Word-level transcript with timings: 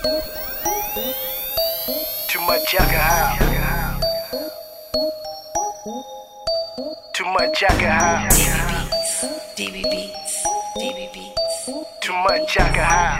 Too 0.00 0.10
much 2.46 2.74
alcohol. 2.78 3.36
Too 7.12 7.24
much 7.24 7.62
alcohol. 7.64 8.28
DB 9.56 9.82
Beats, 9.90 10.44
DB 10.76 11.12
Beats, 11.12 11.70
Too 12.00 12.12
much 12.12 12.56
alcohol. 12.58 13.18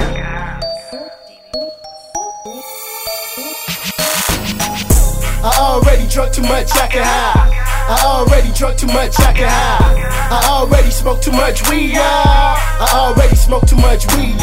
I 5.40 5.52
already 5.58 6.06
drunk 6.06 6.32
too 6.32 6.42
much 6.42 6.70
alcohol. 6.76 7.50
I 7.90 8.02
already 8.04 8.52
drunk 8.52 8.78
too 8.78 8.86
much 8.86 9.18
alcohol. 9.18 9.96
I 10.30 10.46
already 10.48 10.90
smoked 10.90 11.24
too 11.24 11.32
much 11.32 11.68
weed. 11.68 11.96
I 11.96 12.88
already 12.94 13.34
smoked 13.34 13.68
too 13.68 13.76
much 13.76 14.06
weed, 14.14 14.36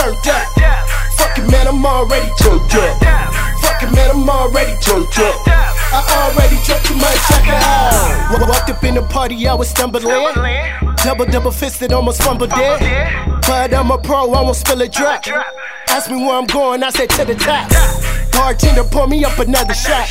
turned 0.00 0.28
up. 0.28 0.88
Fucking 1.18 1.46
man, 1.50 1.66
I'm 1.68 1.84
already 1.84 2.30
turned 2.40 2.72
up. 2.74 3.02
Fucking 3.62 3.92
man, 3.92 4.10
I'm 4.10 4.28
already 4.28 4.72
turned 4.80 5.06
up. 5.18 5.36
I 5.92 6.32
already 6.32 6.56
drunk 6.64 6.82
too 6.84 6.94
much 6.94 7.18
alcohol. 7.30 8.40
Wa- 8.40 8.48
Walked 8.48 8.70
up 8.70 8.84
in 8.84 8.94
the 8.94 9.02
party, 9.02 9.46
I 9.46 9.54
was 9.54 9.68
stumbling. 9.68 10.04
Double, 11.04 11.24
double 11.26 11.50
fisted, 11.50 11.92
almost 11.92 12.22
fumbled 12.22 12.50
it. 12.54 13.42
But 13.46 13.74
I'm 13.74 13.90
a 13.90 13.98
pro, 13.98 14.32
I 14.32 14.42
won't 14.42 14.56
spill 14.56 14.80
a 14.82 14.88
drop. 14.88 15.24
Ask 15.88 16.10
me 16.10 16.16
where 16.16 16.36
I'm 16.36 16.46
going, 16.46 16.82
I 16.82 16.90
said 16.90 17.10
to 17.10 17.24
the 17.24 17.34
top. 17.34 17.68
Bartender, 18.32 18.84
pour 18.84 19.06
me 19.08 19.24
up 19.24 19.38
another 19.38 19.74
shot. 19.74 20.06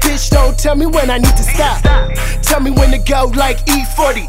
Bitch, 0.00 0.30
don't 0.30 0.58
tell 0.58 0.74
me 0.74 0.86
when 0.86 1.08
I 1.10 1.18
need 1.18 1.36
to 1.36 1.42
stop. 1.44 1.82
Tell 2.42 2.60
me 2.60 2.70
when 2.72 2.90
to 2.90 2.98
go, 2.98 3.30
like 3.36 3.58
E40. 3.66 4.26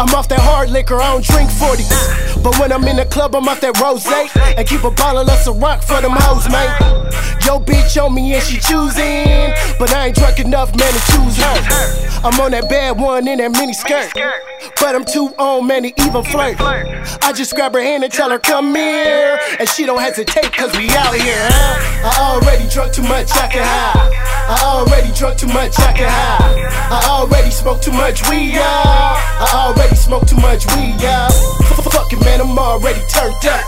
I'm 0.00 0.08
off 0.14 0.28
that 0.28 0.40
hard 0.40 0.70
liquor, 0.70 0.96
I 0.96 1.12
don't 1.12 1.22
drink 1.22 1.50
40. 1.50 1.84
But 2.42 2.58
when 2.58 2.72
I'm 2.72 2.84
in 2.88 2.96
the 2.96 3.04
club, 3.04 3.36
I'm 3.36 3.46
off 3.46 3.60
that 3.60 3.78
rose. 3.78 4.06
And 4.56 4.66
keep 4.66 4.82
a 4.82 4.90
bottle 4.90 5.28
of 5.28 5.38
Ciroc 5.44 5.84
for 5.84 6.00
them 6.00 6.12
hoes, 6.16 6.48
man. 6.48 7.39
Yo, 7.50 7.58
bitch 7.58 8.00
on 8.00 8.14
me 8.14 8.32
and 8.32 8.42
she 8.44 8.60
choosing. 8.62 9.50
But 9.76 9.90
I 9.90 10.06
ain't 10.06 10.14
drunk 10.14 10.38
enough, 10.38 10.70
man, 10.78 10.86
to 10.86 11.02
choose 11.10 11.34
her. 11.42 12.22
I'm 12.22 12.38
on 12.38 12.52
that 12.52 12.70
bad 12.70 12.94
one 12.94 13.26
in 13.26 13.38
that 13.38 13.50
mini 13.50 13.74
skirt. 13.74 14.14
But 14.78 14.94
I'm 14.94 15.04
too 15.04 15.34
on, 15.34 15.66
man, 15.66 15.82
to 15.82 15.90
even 16.06 16.22
flirt. 16.22 16.60
I 16.60 17.32
just 17.34 17.52
grab 17.56 17.74
her 17.74 17.82
hand 17.82 18.04
and 18.04 18.12
tell 18.12 18.30
her, 18.30 18.38
come 18.38 18.72
here. 18.72 19.36
And 19.58 19.68
she 19.68 19.84
don't 19.84 19.98
hesitate, 19.98 20.52
cause 20.52 20.70
we 20.78 20.94
out 20.94 21.10
here, 21.10 21.42
huh? 21.50 22.06
I 22.06 22.38
already 22.38 22.70
drunk 22.70 22.94
too 22.94 23.02
much 23.02 23.34
I 23.34 23.50
can 23.50 23.66
hide. 23.66 24.14
I 24.46 24.62
already 24.70 25.10
drunk 25.18 25.40
too 25.40 25.50
much 25.50 25.74
I 25.80 25.90
can 25.90 26.06
hide. 26.06 26.70
I 26.70 27.02
already 27.18 27.50
smoked 27.50 27.82
too 27.82 27.90
much 27.90 28.22
weed, 28.30 28.54
y'all. 28.54 28.62
I 28.62 29.50
already 29.66 29.96
smoked 29.96 30.28
too 30.28 30.38
much 30.38 30.70
weed, 30.78 31.02
y'all. 31.02 31.34
Fucking 31.82 32.20
man, 32.20 32.42
I'm 32.42 32.56
already 32.56 33.02
turned 33.10 33.42
up. 33.42 33.66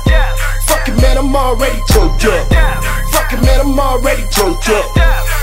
Fucking 0.70 0.94
man, 1.02 1.18
I'm 1.18 1.34
already 1.34 1.82
turned 1.90 2.22
up. 2.30 3.01
Man, 3.40 3.60
I'm 3.60 3.78
already 3.80 4.22
turned 4.28 4.56
up. 4.68 4.84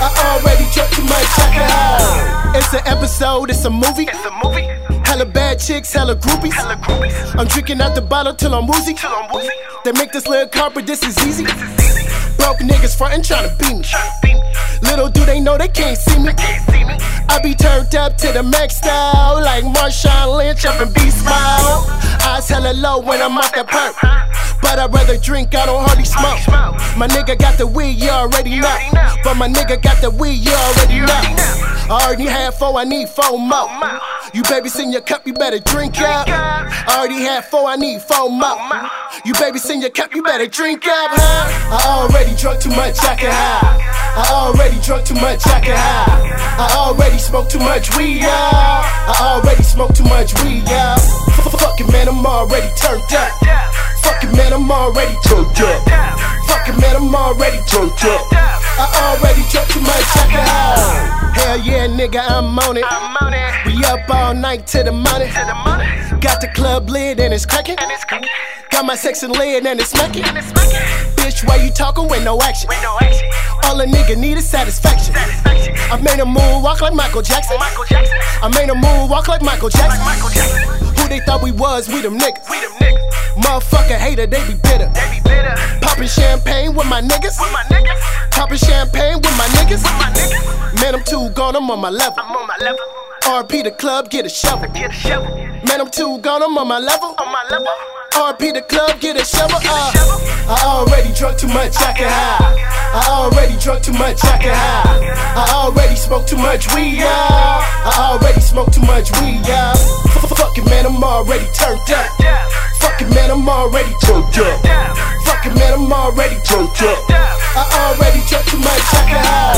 I 0.02 0.38
already 0.38 0.64
drunk 0.72 0.90
too 0.94 1.02
much. 1.02 2.56
It's 2.56 2.72
an 2.72 2.86
episode, 2.86 3.50
it's 3.50 3.64
a 3.64 3.70
movie. 3.70 4.04
It's 4.04 4.24
a 4.24 4.30
movie. 4.44 4.68
Hella 5.04 5.26
bad 5.26 5.58
chicks, 5.58 5.92
hella 5.92 6.14
groupies. 6.14 6.52
Hella 6.52 6.76
groupies. 6.76 7.38
I'm 7.38 7.48
drinking 7.48 7.80
out 7.80 7.94
the 7.94 8.02
bottle 8.02 8.34
till 8.34 8.54
I'm 8.54 8.66
woozy. 8.66 8.94
Till 8.94 9.10
I'm 9.10 9.32
woozy. 9.32 9.48
They 9.84 9.92
make 9.92 10.12
this 10.12 10.28
little 10.28 10.48
carpet, 10.48 10.86
this 10.86 11.02
is 11.02 11.18
easy. 11.26 11.44
This 11.44 11.54
is 11.54 11.96
easy. 11.96 12.36
Broke 12.36 12.58
niggas 12.58 12.96
frontin' 12.96 13.22
tryna 13.22 13.58
beat 13.58 13.76
me. 13.76 13.82
Tryna 13.82 14.22
beat 14.22 14.34
me. 14.34 14.88
Little 14.88 15.08
do 15.08 15.24
they 15.24 15.40
know 15.40 15.58
they 15.58 15.68
can't 15.68 15.98
see 15.98 16.18
me. 16.18 16.32
Can't 16.34 16.70
see 16.70 16.84
me. 16.84 16.96
I 17.28 17.40
be 17.42 17.54
turned 17.54 17.94
up 17.94 18.16
to 18.18 18.32
the 18.32 18.42
max 18.42 18.76
style, 18.76 19.42
like 19.42 19.64
Marshawn 19.64 20.36
Lynch 20.36 20.64
up 20.64 20.80
in 20.80 20.92
Beast 20.92 21.24
Mile. 21.24 21.86
Eyes 22.22 22.48
hella 22.48 22.72
low 22.72 23.00
when 23.00 23.20
I'm 23.20 23.36
off 23.36 23.52
that 23.54 23.66
perk. 23.66 24.19
But 24.62 24.78
I'd 24.78 24.92
rather 24.92 25.16
drink, 25.18 25.54
I 25.54 25.66
don't 25.66 25.84
hardly 25.84 26.04
smoke. 26.04 26.40
My 26.96 27.08
nigga 27.08 27.38
got 27.38 27.58
the 27.58 27.66
weed, 27.66 27.98
you 27.98 28.10
already 28.10 28.60
know. 28.60 28.78
But 29.24 29.34
my 29.36 29.48
nigga 29.48 29.82
got 29.82 30.00
the 30.00 30.10
weed, 30.10 30.38
you 30.44 30.52
already 30.52 31.00
know. 31.00 31.70
I 31.90 32.06
already 32.06 32.26
had 32.26 32.54
four, 32.54 32.78
I 32.78 32.84
need 32.84 33.08
four 33.08 33.38
more. 33.38 33.68
You 34.32 34.42
babies 34.44 34.78
in 34.78 34.92
your 34.92 35.00
cup, 35.00 35.26
you 35.26 35.32
better 35.32 35.58
drink 35.58 36.00
up. 36.00 36.28
I 36.28 36.98
already 36.98 37.22
had 37.24 37.44
four, 37.46 37.66
I 37.66 37.76
need 37.76 38.00
four 38.02 38.30
more. 38.30 38.90
You 39.24 39.34
babies 39.34 39.68
in 39.68 39.80
your 39.80 39.90
cup, 39.90 40.14
you 40.14 40.22
better 40.22 40.46
drink 40.46 40.86
up, 40.86 41.10
huh? 41.10 41.76
I 41.76 42.06
already 42.06 42.36
drunk 42.36 42.60
too 42.60 42.70
much 42.70 42.96
alcohol. 43.02 43.74
I 43.74 44.26
already 44.30 44.80
drunk 44.82 45.04
too 45.06 45.14
much 45.14 45.44
alcohol. 45.46 46.30
I 46.60 46.70
already 46.76 47.18
smoked 47.18 47.50
too 47.50 47.58
much 47.58 47.96
weed, 47.96 48.22
y'all. 48.22 48.30
I 48.30 49.16
already 49.20 49.62
smoked 49.62 49.96
too 49.96 50.04
much 50.04 50.32
weed, 50.44 50.62
y'all. 50.68 50.98
Fucking 51.58 51.90
man, 51.90 52.08
I'm 52.08 52.24
already 52.24 52.68
turned 52.76 53.02
up. 53.12 53.49
I'm 54.70 54.94
already 54.94 55.16
turned 55.26 55.50
up. 55.66 55.82
Fucking 56.46 56.78
man, 56.78 56.94
I'm 56.94 57.12
already 57.12 57.58
turned 57.66 57.90
up. 57.90 58.22
I 58.78 59.18
already 59.18 59.42
drunk 59.50 59.66
too 59.66 59.80
much 59.80 60.06
alcohol. 60.14 61.34
Hell 61.34 61.58
yeah, 61.58 61.88
nigga, 61.88 62.22
I'm 62.22 62.56
on 62.56 62.76
it. 62.76 62.84
I'm 62.86 63.16
on 63.16 63.34
it. 63.34 63.50
We 63.66 63.84
up 63.84 64.08
all 64.08 64.32
night 64.32 64.68
to 64.68 64.84
the 64.84 64.92
morning. 64.92 65.26
To 65.26 65.42
the 65.42 65.58
money. 65.66 66.20
Got 66.20 66.40
the 66.40 66.46
club 66.54 66.88
lit 66.88 67.18
and 67.18 67.34
it's 67.34 67.44
cracking. 67.44 67.80
And 67.80 67.90
it's 67.90 68.04
cracking. 68.04 68.28
Got 68.70 68.86
my 68.86 68.94
sex 68.94 69.24
and 69.24 69.32
lid 69.32 69.66
and 69.66 69.80
it's 69.80 69.90
smacking. 69.90 70.22
And 70.22 70.38
it's 70.38 70.46
smacking. 70.46 70.78
Bitch, 71.18 71.44
why 71.48 71.56
you 71.56 71.72
talking 71.72 72.06
with 72.06 72.22
no 72.22 72.40
action? 72.40 72.68
With 72.68 72.80
no 72.80 72.96
action. 73.00 73.28
All 73.64 73.80
a 73.80 73.86
nigga 73.86 74.16
need 74.16 74.38
is 74.38 74.48
satisfaction. 74.48 75.14
Satisfaction. 75.14 75.74
I 75.90 76.00
made 76.00 76.20
a 76.20 76.26
move 76.26 76.62
walk 76.62 76.80
like 76.80 76.94
Michael 76.94 77.22
Jackson. 77.22 77.58
Michael 77.58 77.86
Jackson. 77.86 78.16
I 78.40 78.48
made 78.54 78.70
a 78.70 78.76
move 78.76 79.10
walk 79.10 79.26
like 79.26 79.42
Michael 79.42 79.70
Like 79.74 79.82
Jackson. 79.82 80.04
Michael 80.04 80.28
Jackson. 80.28 80.99
They 81.10 81.18
thought 81.18 81.42
we 81.42 81.50
was? 81.50 81.88
We 81.88 82.00
them 82.02 82.16
niggas. 82.16 82.48
We 82.48 82.60
them 82.60 82.70
niggas. 82.78 83.42
Motherfucker 83.42 83.98
hater, 83.98 84.28
they 84.28 84.46
be 84.46 84.54
bitter. 84.62 84.86
They 84.94 85.06
be 85.10 85.20
bitter. 85.26 85.54
Popping 85.82 86.06
champagne 86.06 86.72
with 86.72 86.86
my 86.86 87.02
niggas. 87.02 87.34
With 87.42 87.50
my 87.50 87.64
niggas. 87.66 88.30
Popping 88.30 88.58
champagne 88.58 89.16
with 89.16 89.36
my 89.36 89.46
niggas. 89.58 89.82
With 89.82 89.98
my 89.98 90.06
niggas. 90.14 90.80
Man, 90.80 90.94
I'm 90.94 91.02
too 91.02 91.28
gone, 91.30 91.56
I'm 91.56 91.68
on 91.68 91.80
my 91.80 91.90
level. 91.90 92.14
I'm 92.22 92.30
on 92.30 92.46
my 92.46 92.56
level. 92.62 92.78
RP 93.22 93.64
the 93.64 93.72
club, 93.72 94.08
get 94.08 94.24
a 94.24 94.28
shovel. 94.28 94.68
Get 94.70 94.90
a 94.90 94.94
shovel. 94.94 95.34
Man, 95.66 95.80
I'm 95.80 95.90
too 95.90 96.18
gone, 96.18 96.44
I'm 96.44 96.56
on 96.56 96.68
my 96.68 96.78
level. 96.78 97.14
On 97.18 97.32
my 97.32 97.44
level. 97.50 97.66
RP 98.12 98.54
the 98.54 98.62
club, 98.62 99.00
get 99.00 99.16
a 99.16 99.24
shovel. 99.24 99.58
Uh, 99.64 99.92
I 100.46 100.62
already 100.64 101.12
drunk 101.12 101.38
too 101.38 101.48
much 101.48 101.74
alcohol. 101.74 102.54
I 102.94 103.04
already 103.10 103.58
drunk 103.58 103.82
too 103.82 103.92
much 103.94 104.22
alcohol. 104.24 105.02
I 105.02 105.46
smoked 106.10 106.28
too 106.28 106.36
much 106.38 106.66
weed, 106.74 106.98
y'all. 106.98 107.06
I 107.06 108.18
already 108.18 108.40
smoked 108.40 108.74
too 108.74 108.82
much 108.82 109.12
weed, 109.22 109.46
y'all. 109.46 109.76
Fucking 110.34 110.64
man, 110.64 110.84
I'm 110.84 111.04
already 111.04 111.46
turned 111.54 111.78
up. 111.86 112.10
Fucking 112.82 113.10
man, 113.10 113.30
I'm 113.30 113.48
already 113.48 113.94
turned 114.02 114.26
up. 114.42 114.58
Fucking 115.22 115.54
man, 115.54 115.72
I'm 115.72 115.92
already 115.92 116.34
turned 116.42 116.66
up. 116.82 116.98
I 117.54 117.94
already 117.94 118.18
drunk 118.26 118.44
too 118.50 118.58
much 118.58 118.82
alcohol. 118.90 119.54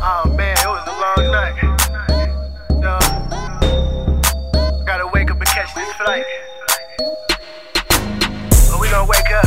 Oh 0.00 0.32
man, 0.32 0.56
it 0.56 0.66
was 0.66 0.88
a 0.88 0.96
long 0.96 1.20
night. 1.28 1.60
No. 2.80 2.96
Gotta 4.86 5.06
wake 5.12 5.30
up 5.30 5.36
and 5.36 5.48
catch 5.50 5.74
this 5.74 5.92
flight. 5.92 6.24
But 6.96 8.80
we 8.80 8.88
gonna 8.88 9.04
wake 9.04 9.30
up. 9.30 9.44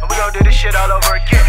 And 0.00 0.08
we 0.08 0.16
gonna 0.16 0.32
do 0.32 0.42
this 0.44 0.54
shit 0.54 0.74
all 0.74 0.90
over 0.90 1.16
again. 1.16 1.42